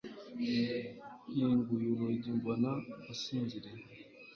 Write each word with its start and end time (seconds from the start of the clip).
nkinguye 1.31 1.87
urugi, 1.93 2.29
mbona 2.37 2.69
asinziriye 3.11 3.83